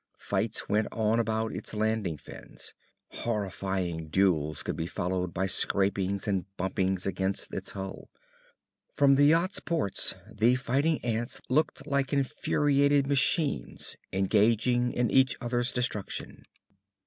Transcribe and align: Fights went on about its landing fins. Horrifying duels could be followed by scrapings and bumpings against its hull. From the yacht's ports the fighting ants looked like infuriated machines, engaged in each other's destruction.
Fights 0.17 0.67
went 0.67 0.87
on 0.91 1.19
about 1.19 1.55
its 1.55 1.75
landing 1.75 2.17
fins. 2.17 2.73
Horrifying 3.09 4.07
duels 4.07 4.63
could 4.63 4.75
be 4.75 4.87
followed 4.87 5.31
by 5.31 5.45
scrapings 5.45 6.27
and 6.27 6.45
bumpings 6.57 7.05
against 7.05 7.53
its 7.53 7.73
hull. 7.73 8.09
From 8.95 9.13
the 9.13 9.25
yacht's 9.25 9.59
ports 9.59 10.15
the 10.27 10.55
fighting 10.55 11.05
ants 11.05 11.39
looked 11.49 11.85
like 11.85 12.13
infuriated 12.13 13.05
machines, 13.05 13.95
engaged 14.11 14.65
in 14.65 15.11
each 15.11 15.35
other's 15.39 15.71
destruction. 15.71 16.45